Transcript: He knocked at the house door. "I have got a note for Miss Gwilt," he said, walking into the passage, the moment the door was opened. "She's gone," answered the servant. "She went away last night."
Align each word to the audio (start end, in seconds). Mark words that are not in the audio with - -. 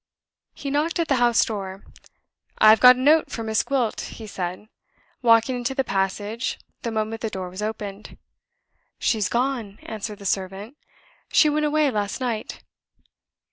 He 0.55 0.71
knocked 0.71 0.97
at 0.99 1.09
the 1.09 1.17
house 1.17 1.45
door. 1.45 1.83
"I 2.57 2.69
have 2.71 2.79
got 2.79 2.95
a 2.95 2.99
note 2.99 3.29
for 3.29 3.43
Miss 3.43 3.61
Gwilt," 3.61 3.99
he 4.01 4.25
said, 4.25 4.67
walking 5.21 5.55
into 5.55 5.75
the 5.75 5.83
passage, 5.83 6.57
the 6.81 6.89
moment 6.89 7.21
the 7.21 7.29
door 7.29 7.51
was 7.51 7.61
opened. 7.61 8.17
"She's 8.97 9.29
gone," 9.29 9.77
answered 9.83 10.17
the 10.17 10.25
servant. 10.25 10.75
"She 11.31 11.49
went 11.51 11.67
away 11.67 11.91
last 11.91 12.19
night." 12.19 12.63